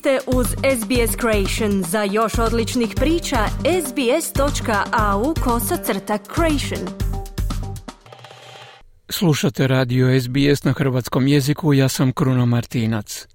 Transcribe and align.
ste 0.00 0.18
uz 0.26 0.46
SBS 0.46 1.16
Creation. 1.20 1.82
Za 1.82 2.02
još 2.02 2.38
odličnih 2.38 2.92
priča, 2.96 3.46
sbs.au 3.86 5.34
kosacrta 5.44 6.18
creation. 6.34 6.88
Slušate 9.08 9.66
radio 9.66 10.20
SBS 10.20 10.64
na 10.64 10.72
hrvatskom 10.72 11.26
jeziku, 11.26 11.74
ja 11.74 11.88
sam 11.88 12.12
Kruno 12.12 12.46
Martinac. 12.46 13.26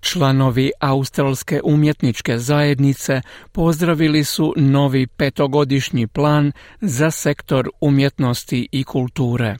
Članovi 0.00 0.70
Australske 0.80 1.60
umjetničke 1.64 2.38
zajednice 2.38 3.20
pozdravili 3.52 4.24
su 4.24 4.54
novi 4.56 5.06
petogodišnji 5.06 6.06
plan 6.06 6.52
za 6.80 7.10
sektor 7.10 7.70
umjetnosti 7.80 8.68
i 8.72 8.84
kulture. 8.84 9.56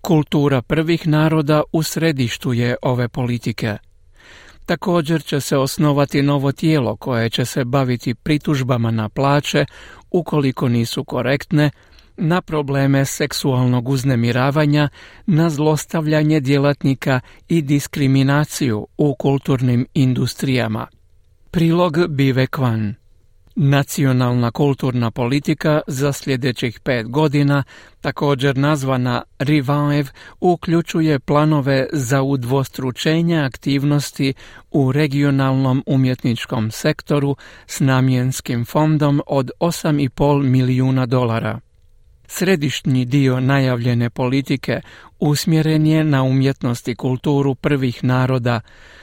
Kultura 0.00 0.62
prvih 0.62 1.06
naroda 1.06 1.62
u 1.72 1.82
središtu 1.82 2.52
je 2.52 2.76
ove 2.82 3.08
politike– 3.08 3.76
Također 4.68 5.22
će 5.22 5.40
se 5.40 5.56
osnovati 5.56 6.22
novo 6.22 6.52
tijelo 6.52 6.96
koje 6.96 7.30
će 7.30 7.44
se 7.44 7.64
baviti 7.64 8.14
pritužbama 8.14 8.90
na 8.90 9.08
plaće 9.08 9.64
ukoliko 10.10 10.68
nisu 10.68 11.04
korektne, 11.04 11.70
na 12.16 12.42
probleme 12.42 13.04
seksualnog 13.04 13.88
uznemiravanja, 13.88 14.88
na 15.26 15.50
zlostavljanje 15.50 16.40
djelatnika 16.40 17.20
i 17.48 17.62
diskriminaciju 17.62 18.86
u 18.98 19.14
kulturnim 19.14 19.86
industrijama. 19.94 20.86
Prilog 21.50 22.08
Bive 22.08 22.46
Kvan 22.46 22.94
Nacionalna 23.60 24.50
kulturna 24.50 25.10
politika 25.10 25.80
za 25.86 26.12
sljedećih 26.12 26.80
pet 26.80 27.08
godina, 27.08 27.64
također 28.00 28.56
nazvana 28.56 29.22
Revive, 29.38 30.04
uključuje 30.40 31.18
planove 31.18 31.86
za 31.92 32.22
udvostručenje 32.22 33.38
aktivnosti 33.38 34.34
u 34.70 34.92
regionalnom 34.92 35.82
umjetničkom 35.86 36.70
sektoru 36.70 37.36
s 37.66 37.80
namjenskim 37.80 38.64
fondom 38.64 39.22
od 39.26 39.50
8,5 39.60 40.42
milijuna 40.42 41.06
dolara. 41.06 41.60
Središnji 42.30 43.04
dio 43.04 43.40
najavljene 43.40 44.10
politike 44.10 44.80
usmjeren 45.18 45.86
je 45.86 46.04
na 46.04 46.22
umjetnost 46.22 46.88
i 46.88 46.94
kulturu 46.94 47.54
prvih 47.54 48.04
naroda 48.04 48.60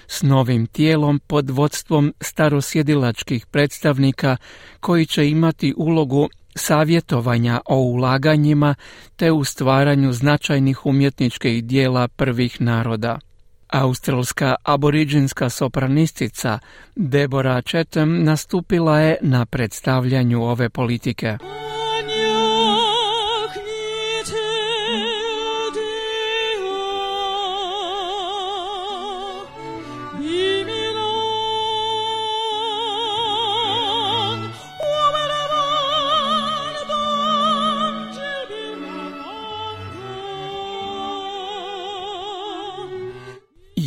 s 0.07 0.21
novim 0.21 0.67
tijelom 0.67 1.19
pod 1.27 1.49
vodstvom 1.49 2.13
starosjedilačkih 2.21 3.45
predstavnika 3.45 4.37
koji 4.79 5.05
će 5.05 5.29
imati 5.29 5.73
ulogu 5.77 6.29
savjetovanja 6.55 7.61
o 7.65 7.77
ulaganjima 7.77 8.75
te 9.15 9.31
u 9.31 9.43
stvaranju 9.43 10.13
značajnih 10.13 10.85
umjetničkih 10.85 11.63
dijela 11.63 12.07
prvih 12.07 12.61
naroda. 12.61 13.19
Australska 13.67 14.55
aboriđinska 14.63 15.49
sopranistica 15.49 16.59
Deborah 16.95 17.63
Chatham 17.63 18.23
nastupila 18.23 18.99
je 18.99 19.17
na 19.21 19.45
predstavljanju 19.45 20.43
ove 20.43 20.69
politike. 20.69 21.37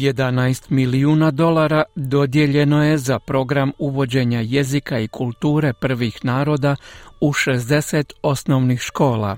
Jedanaest 0.01 0.71
milijuna 0.71 1.31
dolara 1.31 1.83
dodijeljeno 1.95 2.85
je 2.85 2.99
za 2.99 3.19
program 3.19 3.73
uvođenja 3.79 4.41
jezika 4.41 4.99
i 4.99 5.09
kulture 5.09 5.73
prvih 5.73 6.25
naroda 6.25 6.77
u 7.21 7.33
60 7.33 8.13
osnovnih 8.23 8.81
škola. 8.81 9.37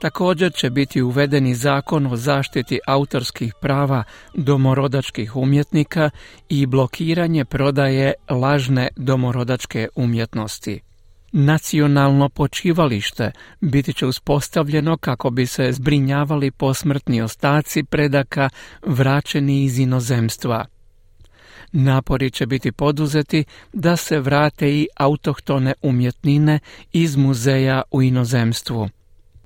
Također 0.00 0.52
će 0.52 0.70
biti 0.70 1.02
uvedeni 1.02 1.54
zakon 1.54 2.06
o 2.06 2.16
zaštiti 2.16 2.80
autorskih 2.86 3.54
prava 3.60 4.04
domorodačkih 4.34 5.36
umjetnika 5.36 6.10
i 6.48 6.66
blokiranje 6.66 7.44
prodaje 7.44 8.12
lažne 8.30 8.88
domorodačke 8.96 9.88
umjetnosti. 9.94 10.87
Nacionalno 11.32 12.28
počivalište 12.28 13.32
biti 13.60 13.92
će 13.92 14.06
uspostavljeno 14.06 14.96
kako 14.96 15.30
bi 15.30 15.46
se 15.46 15.72
zbrinjavali 15.72 16.50
posmrtni 16.50 17.22
ostaci 17.22 17.84
predaka 17.84 18.50
vraćeni 18.86 19.64
iz 19.64 19.78
inozemstva. 19.78 20.66
Napori 21.72 22.30
će 22.30 22.46
biti 22.46 22.72
poduzeti 22.72 23.44
da 23.72 23.96
se 23.96 24.20
vrate 24.20 24.70
i 24.70 24.88
autohtone 24.96 25.74
umjetnine 25.82 26.58
iz 26.92 27.16
muzeja 27.16 27.82
u 27.90 28.02
inozemstvu. 28.02 28.88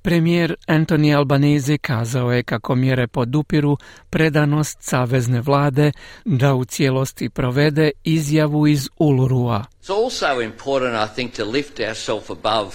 Premijer 0.03 0.55
Anthony 0.67 1.15
Albanese 1.15 1.77
kazao 1.77 2.31
je 2.31 2.43
kako 2.43 2.75
mjere 2.75 3.07
podupiru 3.07 3.77
predanost 4.09 4.77
savezne 4.81 5.41
vlade 5.41 5.91
da 6.25 6.53
u 6.53 6.65
cijelosti 6.65 7.29
provede 7.29 7.91
izjavu 8.03 8.67
iz 8.67 8.89
Ulurua. 8.97 9.65
It's 9.83 10.03
also 10.03 10.41
important, 10.41 11.11
I 11.11 11.15
think, 11.15 11.33
to 11.33 11.45
lift 11.45 11.79
ourselves 11.79 12.29
above 12.29 12.71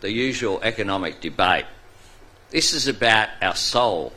the 0.00 0.08
usual 0.30 0.58
economic 0.62 1.14
debate. 1.22 1.66
This 2.50 2.72
is 2.72 2.88
about 2.88 3.28
our 3.42 3.56
soul. 3.56 4.10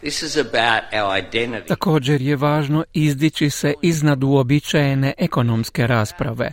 This 0.00 0.22
is 0.22 0.36
about 0.36 0.82
our 0.92 1.18
identity. 1.18 1.68
Također 1.68 2.20
je 2.20 2.36
važno 2.36 2.84
izdići 2.92 3.50
se 3.50 3.74
iznad 3.82 4.24
uobičajene 4.24 5.14
ekonomske 5.18 5.86
rasprave. 5.86 6.52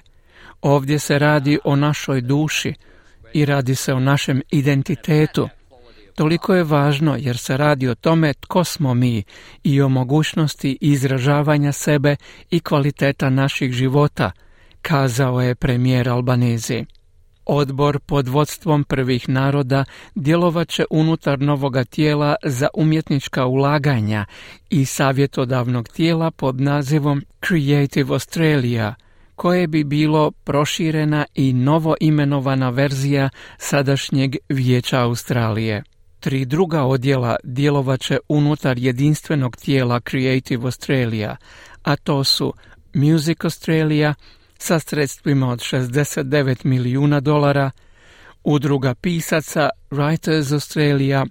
Ovdje 0.61 0.99
se 0.99 1.19
radi 1.19 1.59
o 1.63 1.75
našoj 1.75 2.21
duši, 2.21 2.73
i 3.33 3.45
radi 3.45 3.75
se 3.75 3.93
o 3.93 3.99
našem 3.99 4.41
identitetu. 4.51 5.49
Toliko 6.15 6.55
je 6.55 6.63
važno 6.63 7.15
jer 7.19 7.37
se 7.37 7.57
radi 7.57 7.87
o 7.87 7.95
tome 7.95 8.33
tko 8.33 8.63
smo 8.63 8.93
mi 8.93 9.23
i 9.63 9.81
o 9.81 9.89
mogućnosti 9.89 10.77
izražavanja 10.81 11.71
sebe 11.71 12.15
i 12.49 12.59
kvaliteta 12.59 13.29
naših 13.29 13.71
života, 13.71 14.31
kazao 14.81 15.41
je 15.41 15.55
premijer 15.55 16.09
Albanezi. 16.09 16.85
Odbor 17.45 17.99
pod 17.99 18.27
vodstvom 18.27 18.83
prvih 18.83 19.29
naroda 19.29 19.85
djelovat 20.15 20.69
će 20.69 20.85
unutar 20.89 21.39
novoga 21.39 21.83
tijela 21.83 22.35
za 22.43 22.67
umjetnička 22.73 23.45
ulaganja 23.45 24.25
i 24.69 24.85
savjetodavnog 24.85 25.87
tijela 25.87 26.31
pod 26.31 26.61
nazivom 26.61 27.21
Creative 27.47 28.13
Australia– 28.13 28.95
koje 29.39 29.67
bi 29.67 29.83
bilo 29.83 30.31
proširena 30.31 31.25
i 31.35 31.53
novo 31.53 31.95
imenovana 31.99 32.69
verzija 32.69 33.29
sadašnjeg 33.57 34.35
Vijeća 34.49 34.99
Australije. 34.99 35.83
Tri 36.19 36.45
druga 36.45 36.83
odjela 36.83 37.35
djelovaće 37.43 38.19
unutar 38.29 38.77
jedinstvenog 38.77 39.57
tijela 39.57 39.99
Creative 40.09 40.65
Australia, 40.65 41.37
a 41.83 41.95
to 41.95 42.23
su 42.23 42.53
Music 42.93 43.43
Australia 43.43 44.13
sa 44.57 44.79
sredstvima 44.79 45.49
od 45.49 45.59
69 45.59 46.65
milijuna 46.65 47.19
dolara, 47.19 47.71
udruga 48.43 48.95
pisaca 48.95 49.69
Writers 49.91 50.53
Australia 50.53 51.25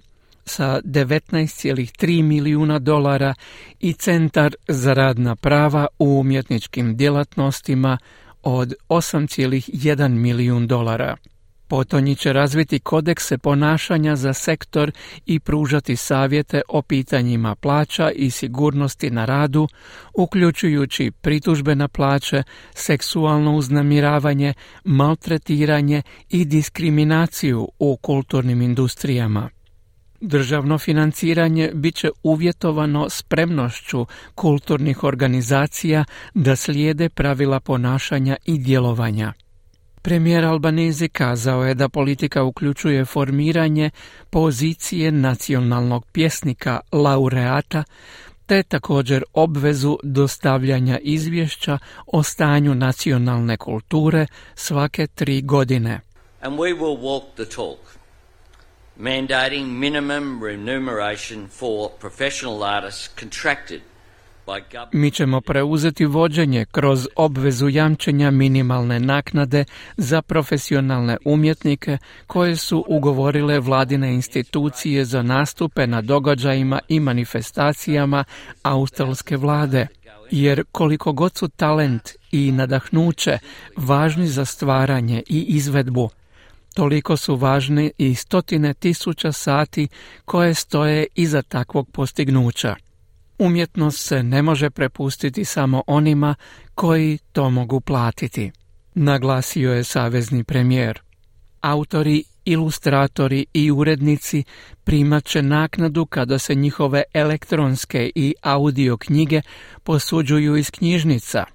sa 0.49 0.81
19,3 0.83 2.23
milijuna 2.23 2.79
dolara 2.79 3.33
i 3.79 3.93
Centar 3.93 4.55
za 4.67 4.93
radna 4.93 5.35
prava 5.35 5.87
u 5.99 6.19
umjetničkim 6.19 6.97
djelatnostima 6.97 7.97
od 8.43 8.73
8,1 8.89 10.09
milijun 10.09 10.67
dolara. 10.67 11.17
Potonji 11.69 12.15
će 12.15 12.33
razviti 12.33 12.79
kodekse 12.79 13.37
ponašanja 13.37 14.15
za 14.15 14.33
sektor 14.33 14.91
i 15.25 15.39
pružati 15.39 15.95
savjete 15.95 16.61
o 16.67 16.81
pitanjima 16.81 17.55
plaća 17.55 18.11
i 18.11 18.31
sigurnosti 18.31 19.09
na 19.09 19.25
radu, 19.25 19.67
uključujući 20.13 21.11
pritužbe 21.11 21.75
na 21.75 21.87
plaće, 21.87 22.43
seksualno 22.73 23.55
uznamiravanje, 23.55 24.53
maltretiranje 24.83 26.01
i 26.29 26.45
diskriminaciju 26.45 27.69
u 27.79 27.97
kulturnim 27.97 28.61
industrijama. 28.61 29.49
Državno 30.21 30.77
financiranje 30.77 31.71
bit 31.73 31.95
će 31.95 32.09
uvjetovano 32.23 33.09
spremnošću 33.09 34.05
kulturnih 34.35 35.03
organizacija 35.03 36.05
da 36.33 36.55
slijede 36.55 37.09
pravila 37.09 37.59
ponašanja 37.59 38.37
i 38.45 38.57
djelovanja. 38.57 39.33
Premijer 40.01 40.45
Albanezi 40.45 41.09
kazao 41.09 41.65
je 41.65 41.73
da 41.73 41.89
politika 41.89 42.43
uključuje 42.43 43.05
formiranje 43.05 43.89
pozicije 44.29 45.11
nacionalnog 45.11 46.05
pjesnika 46.05 46.79
laureata 46.91 47.83
te 48.45 48.63
također 48.63 49.23
obvezu 49.33 49.97
dostavljanja 50.03 50.99
izvješća 51.01 51.77
o 52.05 52.23
stanju 52.23 52.75
nacionalne 52.75 53.57
kulture 53.57 54.27
svake 54.55 55.07
tri 55.07 55.41
godine. 55.41 55.99
And 56.41 56.59
we 56.59 56.79
will 56.79 57.01
walk 57.01 57.23
the 57.35 57.45
talk. 57.55 57.98
Mandating 58.99 59.79
minimum 59.79 60.43
remuneration 60.43 61.47
for 61.47 61.89
professional 61.99 62.63
artists 62.63 63.09
contracted 63.19 63.81
Mi 64.91 65.11
ćemo 65.11 65.41
preuzeti 65.41 66.05
vođenje 66.05 66.65
kroz 66.71 67.07
obvezu 67.15 67.69
jamčenja 67.69 68.31
minimalne 68.31 68.99
naknade 68.99 69.65
za 69.97 70.21
profesionalne 70.21 71.17
umjetnike 71.25 71.97
koje 72.27 72.55
su 72.55 72.85
ugovorile 72.87 73.59
vladine 73.59 74.13
institucije 74.13 75.05
za 75.05 75.21
nastupe 75.21 75.87
na 75.87 76.01
događajima 76.01 76.79
i 76.87 76.99
manifestacijama 76.99 78.23
australske 78.63 79.37
vlade. 79.37 79.87
Jer 80.31 80.63
koliko 80.71 81.11
god 81.13 81.37
su 81.37 81.47
talent 81.47 82.09
i 82.31 82.51
nadahnuće 82.51 83.37
važni 83.75 84.27
za 84.27 84.45
stvaranje 84.45 85.23
i 85.27 85.45
izvedbu, 85.47 86.09
toliko 86.79 87.17
su 87.17 87.35
važni 87.35 87.91
i 87.97 88.15
stotine 88.15 88.73
tisuća 88.73 89.31
sati 89.31 89.87
koje 90.25 90.53
stoje 90.53 91.07
iza 91.15 91.41
takvog 91.41 91.89
postignuća. 91.91 92.75
Umjetnost 93.39 94.07
se 94.07 94.23
ne 94.23 94.41
može 94.41 94.69
prepustiti 94.69 95.45
samo 95.45 95.83
onima 95.87 96.35
koji 96.75 97.17
to 97.31 97.49
mogu 97.49 97.79
platiti, 97.79 98.51
naglasio 98.95 99.73
je 99.73 99.83
savezni 99.83 100.43
premijer. 100.43 100.99
Autori, 101.61 102.23
ilustratori 102.45 103.45
i 103.53 103.71
urednici 103.71 104.43
primat 104.83 105.25
će 105.25 105.41
naknadu 105.41 106.05
kada 106.05 106.39
se 106.39 106.55
njihove 106.55 107.03
elektronske 107.13 108.11
i 108.15 108.33
audio 108.41 108.97
knjige 108.97 109.41
posuđuju 109.83 110.55
iz 110.55 110.71
knjižnica 110.71 111.45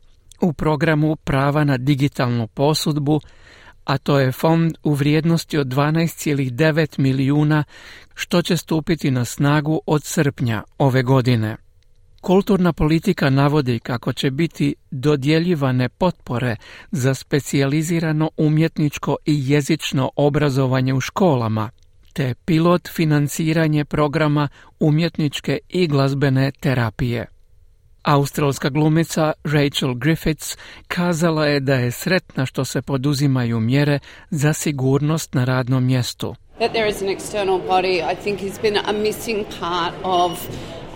u 0.40 0.52
programu 0.52 1.16
prava 1.16 1.64
na 1.64 1.76
digitalnu 1.76 2.46
posudbu 2.46 3.20
a 3.84 3.98
to 3.98 4.19
je 4.19 4.32
fond 4.32 4.75
u 4.82 4.94
vrijednosti 4.94 5.58
od 5.58 5.66
12,9 5.66 6.98
milijuna 6.98 7.64
što 8.14 8.42
će 8.42 8.56
stupiti 8.56 9.10
na 9.10 9.25
snagu 9.25 9.81
od 9.86 10.04
srpnja 10.04 10.62
ove 10.78 11.02
godine. 11.02 11.56
Kulturna 12.20 12.72
politika 12.72 13.31
navodi 13.31 13.78
kako 13.78 14.12
će 14.12 14.31
biti 14.31 14.75
dodjeljivane 14.90 15.88
potpore 15.88 16.56
za 16.90 17.14
specijalizirano 17.14 18.31
umjetničko 18.36 19.16
i 19.26 19.50
jezično 19.50 20.10
obrazovanje 20.16 20.94
u 20.94 21.00
školama, 21.00 21.70
te 22.12 22.34
pilot 22.44 22.88
financiranje 22.88 23.84
programa 23.84 24.48
umjetničke 24.81 25.58
i 25.69 25.86
glazbene 25.86 26.50
terapije. 26.60 27.33
Australska 28.04 28.68
glumica 28.68 29.32
Rachel 29.44 29.94
Griffiths 29.94 30.56
kazala 30.88 31.46
je 31.46 31.60
da 31.60 31.74
je 31.74 31.90
sretna 31.90 32.46
što 32.46 32.64
se 32.64 32.82
poduzimaju 32.82 33.60
mjere 33.60 33.98
za 34.30 34.52
sigurnost 34.52 35.34
na 35.34 35.44
radnom 35.44 35.84
mjestu. 35.84 36.34
That 36.58 36.72
there 36.72 36.88
is 36.88 37.02
an 37.02 37.08
external 37.08 37.60
body 37.68 38.12
I 38.12 38.14
think 38.22 38.40
has 38.40 38.60
been 38.62 38.76
a 38.76 38.92
missing 38.92 39.44
part 39.60 39.94
of 40.02 40.32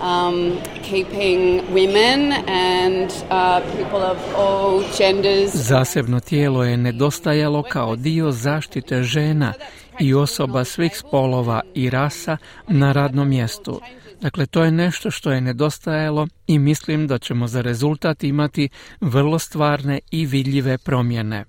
um, 0.00 0.58
keeping 0.82 1.60
women 1.72 2.32
and 2.48 3.10
uh, 3.10 3.60
people 3.76 4.02
of 4.02 4.18
all 4.36 4.82
genders. 4.98 5.54
Zasebno 5.54 6.20
tijelo 6.20 6.64
je 6.64 6.76
nedostajalo 6.76 7.62
kao 7.62 7.96
dio 7.96 8.30
zaštite 8.30 9.02
žena 9.02 9.52
i 10.00 10.14
osoba 10.14 10.64
svih 10.64 10.96
spolova 10.96 11.60
i 11.74 11.90
rasa 11.90 12.36
na 12.68 12.92
radnom 12.92 13.28
mjestu. 13.28 13.80
Dakle, 14.20 14.46
to 14.46 14.64
je 14.64 14.70
nešto 14.70 15.10
što 15.10 15.32
je 15.32 15.40
nedostajalo 15.40 16.26
i 16.46 16.58
mislim 16.58 17.06
da 17.06 17.18
ćemo 17.18 17.46
za 17.46 17.60
rezultat 17.60 18.24
imati 18.24 18.68
vrlo 19.00 19.38
stvarne 19.38 20.00
i 20.10 20.26
vidljive 20.26 20.78
promjene. 20.78 21.44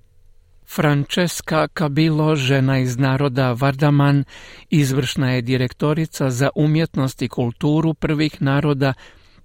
Francesca 0.75 1.67
Cabilo, 1.77 2.35
žena 2.35 2.79
iz 2.79 2.97
naroda 2.97 3.51
Vardaman, 3.51 4.23
izvršna 4.69 5.31
je 5.31 5.41
direktorica 5.41 6.29
za 6.29 6.49
umjetnost 6.55 7.21
i 7.21 7.27
kulturu 7.27 7.93
prvih 7.93 8.41
naroda 8.41 8.93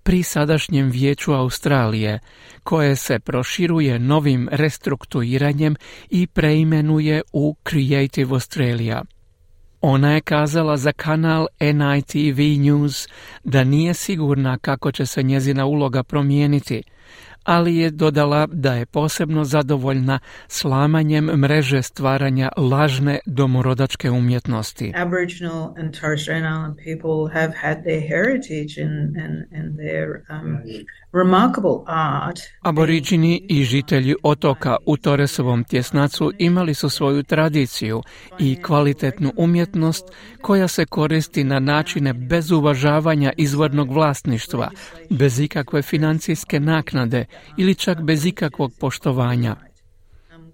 pri 0.02 0.22
sadašnjem 0.22 0.90
vijeću 0.90 1.32
Australije, 1.32 2.18
koje 2.62 2.96
se 2.96 3.18
proširuje 3.18 3.98
novim 3.98 4.48
restrukturiranjem 4.52 5.76
i 6.10 6.26
preimenuje 6.26 7.22
u 7.32 7.56
Creative 7.68 8.32
Australia. 8.32 9.02
Ona 9.86 10.12
je 10.12 10.20
kazala 10.20 10.76
za 10.76 10.92
kanal 10.92 11.46
NITV 11.60 12.40
News 12.60 13.08
da 13.44 13.64
nije 13.64 13.94
sigurna 13.94 14.58
kako 14.58 14.92
će 14.92 15.06
se 15.06 15.22
njezina 15.22 15.66
uloga 15.66 16.02
promijeniti, 16.02 16.82
ali 17.44 17.76
je 17.76 17.90
dodala 17.90 18.46
da 18.46 18.74
je 18.74 18.86
posebno 18.86 19.44
zadovoljna 19.44 20.18
slamanjem 20.48 21.24
mreže 21.24 21.82
stvaranja 21.82 22.50
lažne 22.56 23.18
domorodačke 23.26 24.10
umjetnosti. 24.10 24.92
Aboriginal 24.96 25.74
and 25.78 26.00
Torres 26.00 26.22
Strait 26.22 26.42
Island 26.42 26.76
people 26.76 27.40
have 27.40 27.52
had 27.62 27.82
their 27.82 28.00
heritage 28.00 28.82
and, 28.84 29.16
and, 29.16 29.34
and 29.58 29.76
their 29.76 30.06
um, 30.30 30.58
remarkable 31.12 31.84
art. 31.86 32.40
Aboriđini 32.62 33.46
i 33.48 33.64
žitelji 33.64 34.14
otoka 34.22 34.76
u 34.86 34.96
Toresovom 34.96 35.64
tjesnacu 35.64 36.32
imali 36.38 36.74
su 36.74 36.88
svoju 36.88 37.22
tradiciju 37.22 38.02
i 38.38 38.62
kvalitetnu 38.62 39.32
umjetnost 39.36 40.04
koja 40.40 40.68
se 40.68 40.86
koristi 40.86 41.44
na 41.44 41.58
načine 41.58 42.12
bez 42.12 42.50
uvažavanja 42.50 43.32
izvornog 43.36 43.92
vlasništva, 43.92 44.70
bez 45.10 45.40
ikakve 45.40 45.82
financijske 45.82 46.60
naknade 46.60 47.24
ili 47.56 47.74
čak 47.74 48.02
bez 48.02 48.26
ikakvog 48.26 48.72
poštovanja. 48.80 49.56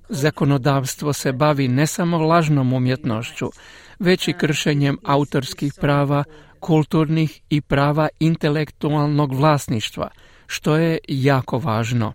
Zakonodavstvo 0.09 1.13
se 1.13 1.33
bavi 1.33 1.69
ne 1.69 1.87
samo 1.87 2.19
lažnom 2.19 2.73
umjetnošću, 2.73 3.51
već 3.99 4.29
i 4.29 4.33
kršenjem 4.33 4.99
autorskih 5.05 5.73
prava, 5.81 6.25
kulturnih 6.61 7.41
i 7.51 7.61
prava 7.61 8.09
intelektualnog 8.21 9.35
vlasništva, 9.35 10.09
što 10.47 10.77
je 10.77 10.99
jako 11.09 11.59
važno. 11.59 12.13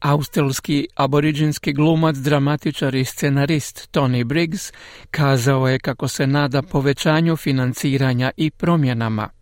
Australski 0.00 0.86
aboriđinski 0.94 1.72
glumac, 1.72 2.16
dramatičar 2.16 2.94
i 2.94 3.04
scenarist 3.04 3.88
Tony 3.92 4.24
Briggs 4.24 4.72
kazao 5.10 5.68
je 5.68 5.78
kako 5.78 6.08
se 6.08 6.26
nada 6.26 6.62
povećanju 6.62 7.36
financiranja 7.36 8.30
i 8.36 8.50
promjenama. 8.50 9.37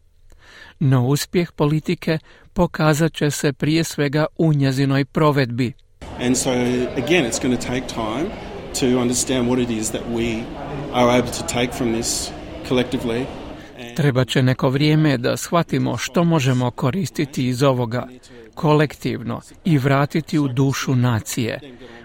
No 0.80 1.06
uspjeh 1.06 1.52
politike 1.52 2.18
pokazat 2.52 3.12
će 3.12 3.30
se 3.30 3.52
prije 3.52 3.84
svega 3.84 4.26
u 4.38 4.52
njezinoj 4.52 5.04
provedbi. 5.04 5.72
And 6.20 6.36
so 6.36 6.50
again 6.96 7.24
it's 7.24 7.42
going 7.42 7.60
to 7.60 7.66
take 7.66 7.86
time 7.86 8.30
to 8.80 8.86
understand 9.00 9.48
what 9.48 9.62
it 9.62 9.70
is 9.70 9.90
that 9.90 10.02
we 10.14 10.42
are 10.92 11.18
able 11.18 11.30
to 11.30 11.42
take 11.46 11.72
from 11.72 11.94
this 11.94 12.30
collectively. 12.68 13.24
Treba 13.96 14.24
će 14.24 14.42
neko 14.42 14.68
vrijeme 14.68 15.18
da 15.18 15.36
shvatimo 15.36 15.96
što 15.96 16.24
možemo 16.24 16.70
koristiti 16.70 17.48
iz 17.48 17.62
ovoga 17.62 18.08
kolektivno 18.54 19.40
i 19.64 19.78
vratiti 19.78 20.38
u 20.38 20.48
dušu 20.48 20.96
nacije. 20.96 21.60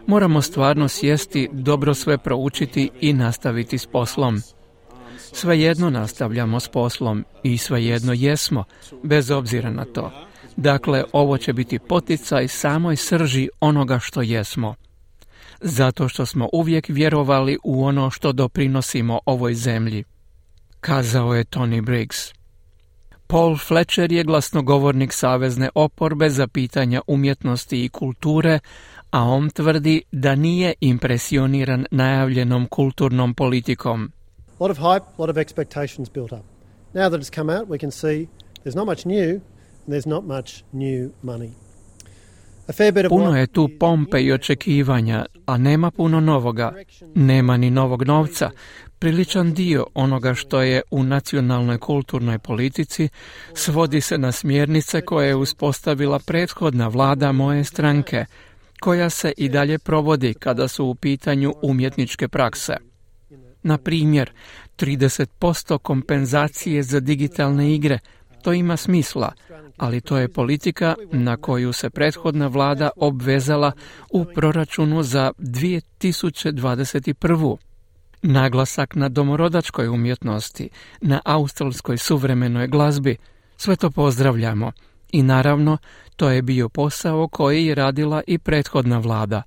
Moramo 0.08 0.42
stvarno 0.42 0.88
sjesti, 0.88 1.50
dobro 1.51 1.94
sve 1.94 2.18
proučiti 2.18 2.90
i 3.01 3.13
nastaviti 3.13 3.78
s 3.78 3.86
poslom. 3.86 4.42
Svejedno 5.34 5.90
nastavljamo 5.90 6.60
s 6.60 6.68
poslom 6.68 7.25
i 7.44 7.58
svejedno 7.58 8.13
jesmo, 8.13 8.63
bez 9.04 9.32
obzira 9.32 9.70
na 9.70 9.86
to. 9.86 10.12
Dakle, 10.56 11.04
ovo 11.13 11.38
će 11.38 11.54
biti 11.54 11.80
poticaj 11.80 12.48
samoj 12.48 12.96
srži 12.96 13.50
onoga 13.60 14.00
što 14.00 14.22
jesmo. 14.22 14.75
Zato 15.62 16.08
što 16.08 16.25
smo 16.25 16.50
uvijek 16.54 16.86
vjerovali 16.90 17.58
u 17.63 17.86
ono 17.86 18.10
što 18.10 18.32
doprinosimo 18.32 19.20
ovoj 19.25 19.54
zemlji. 19.54 20.04
Kazao 20.80 21.36
je 21.36 21.44
Tony 21.44 21.82
Briggs. 21.82 22.34
Paul 23.28 23.58
Fletcher 23.58 24.12
je 24.12 24.24
glasnogovornik 24.24 25.13
Savezne 25.13 25.70
oporbe 25.75 26.30
za 26.30 26.48
pitanja 26.48 27.01
umjetnosti 27.08 27.86
i 27.86 27.90
kulture, 27.90 28.60
a 29.12 29.24
on 29.24 29.50
tvrdi 29.50 30.01
da 30.12 30.36
nije 30.36 30.74
impresioniran 30.80 31.86
najavljenom 31.92 32.66
kulturnom 32.66 33.34
politikom. 33.34 34.12
A 34.62 34.63
lot 34.63 34.72
of 34.72 34.77
hype, 34.77 35.03
a 35.18 35.22
lot 35.22 35.30
of 35.30 35.38
expectations 35.38 36.10
built 36.13 36.32
up. 36.32 36.46
Now 36.94 37.10
that 37.10 37.20
it's 37.20 37.36
come 37.36 37.50
out, 37.50 37.68
we 37.68 37.80
can 37.80 37.91
see 37.91 38.27
there's 38.63 38.75
not 38.75 38.86
much 38.86 39.06
new 39.06 39.30
and 39.86 39.89
there's 39.94 40.10
not 40.10 40.24
much 40.24 40.63
new 40.72 41.12
money. 41.22 41.50
Puno 43.10 43.38
je 43.38 43.48
tu 43.48 43.70
pompe 43.80 44.22
i 44.22 44.32
očekivanja, 44.32 45.25
a 45.46 45.58
nema 45.58 45.91
puno 45.91 46.20
novoga. 46.20 46.74
Nema 47.15 47.58
ni 47.58 47.70
novog 47.70 48.03
novca. 48.03 48.50
Priličan 49.00 49.53
dio 49.53 49.86
onoga 49.94 50.34
što 50.34 50.62
je 50.62 50.82
u 50.91 51.03
nacionalnoj 51.03 51.77
kulturnoj 51.77 52.39
politici 52.39 53.10
svodi 53.53 54.01
se 54.01 54.18
na 54.18 54.32
smjernice 54.32 55.01
koje 55.01 55.27
je 55.27 55.36
uspostavila 55.36 56.20
prethodna 56.20 56.88
vlada 56.88 57.32
moje 57.32 57.63
stranke, 57.63 58.25
koja 58.80 59.10
se 59.10 59.34
i 59.38 59.50
dalje 59.50 59.80
provodi 59.80 60.34
kada 60.34 60.68
su 60.68 60.86
u 60.86 60.96
pitanju 60.96 61.53
umjetničke 61.62 62.27
prakse. 62.27 62.90
Na 63.63 63.77
primjer, 63.77 64.32
30% 64.77 65.77
kompenzacije 65.77 66.84
za 66.84 67.00
digitalne 67.00 67.74
igre, 67.74 68.00
to 68.44 68.53
ima 68.53 68.77
smisla, 68.77 69.32
ali 69.77 70.01
to 70.01 70.18
je 70.18 70.30
politika 70.30 70.96
na 71.12 71.38
koju 71.38 71.74
se 71.74 71.89
prethodna 71.89 72.48
vlada 72.48 72.89
obvezala 72.96 73.72
u 74.10 74.25
proračunu 74.25 75.03
za 75.03 75.32
2021. 75.38 77.58
Naglasak 78.22 78.96
na 78.96 79.10
domorodačkoj 79.10 79.88
umjetnosti, 79.88 80.70
na 81.01 81.22
australskoj 81.25 81.98
suvremenoj 81.98 82.68
glazbi, 82.68 83.18
sve 83.58 83.75
to 83.75 83.91
pozdravljamo 83.91 84.72
I 85.12 85.24
naravno, 85.24 85.77
to 86.15 86.30
je 86.30 86.41
bio 86.41 86.70
posao 86.70 87.27
koji 87.27 87.65
je 87.65 87.75
radila 87.75 88.22
i 88.27 88.38
prethodna 88.38 89.00
vlada, 89.00 89.44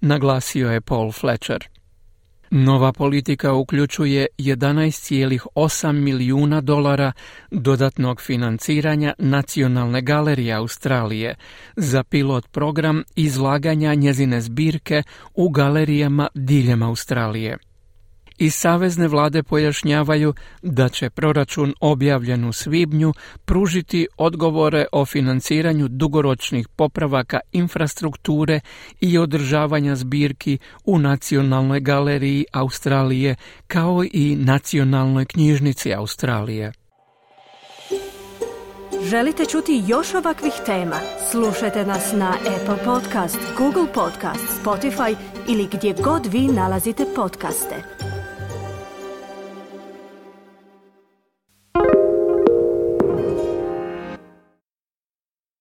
naglasio 0.00 0.70
je 0.70 0.80
Paul 0.80 1.12
Fletcher. 1.12 1.68
Nova 2.50 2.92
politika 2.92 3.52
uključuje 3.52 4.26
11,8 4.38 5.92
milijuna 5.92 6.60
dolara 6.60 7.12
dodatnog 7.50 8.20
financiranja 8.20 9.14
Nacionalne 9.18 10.00
galerije 10.00 10.54
Australije 10.54 11.34
za 11.76 12.04
pilot 12.04 12.52
program 12.52 13.02
izlaganja 13.16 13.94
njezine 13.94 14.40
zbirke 14.40 15.02
u 15.34 15.48
galerijama 15.48 16.28
diljem 16.34 16.82
Australije 16.82 17.58
i 18.38 18.50
savezne 18.50 19.08
vlade 19.08 19.42
pojašnjavaju 19.42 20.34
da 20.62 20.88
će 20.88 21.10
proračun 21.10 21.74
objavljen 21.80 22.44
u 22.44 22.52
svibnju 22.52 23.14
pružiti 23.44 24.06
odgovore 24.16 24.86
o 24.92 25.04
financiranju 25.04 25.88
dugoročnih 25.88 26.68
popravaka 26.68 27.40
infrastrukture 27.52 28.60
i 29.00 29.18
održavanja 29.18 29.96
zbirki 29.96 30.58
u 30.84 30.98
Nacionalnoj 30.98 31.80
galeriji 31.80 32.44
Australije 32.52 33.36
kao 33.66 34.04
i 34.12 34.36
Nacionalnoj 34.36 35.24
knjižnici 35.24 35.94
Australije. 35.94 36.72
Želite 39.02 39.44
čuti 39.44 39.82
još 39.86 40.14
ovakvih 40.14 40.52
tema? 40.66 40.96
Slušajte 41.30 41.86
nas 41.86 42.12
na 42.12 42.30
Apple 42.30 42.84
Podcast, 42.84 43.38
Google 43.58 43.92
Podcast, 43.94 44.62
Spotify 44.64 45.16
ili 45.48 45.68
gdje 45.72 45.94
god 46.04 46.26
vi 46.26 46.40
nalazite 46.40 47.04
podcaste. 47.16 47.97